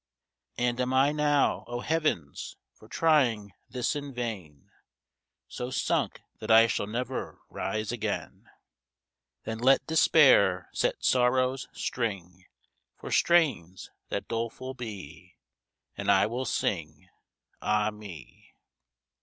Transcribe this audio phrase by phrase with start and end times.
[0.57, 2.57] And am I now, O heavens!
[2.73, 4.71] for trying this in vain,
[5.47, 8.49] So sunk that I shall never rise again?
[9.43, 12.45] Then let despair set sorrow's string,
[12.97, 15.35] For strains that doleful be;
[15.95, 17.07] And I will sing,
[17.61, 18.55] Ah me!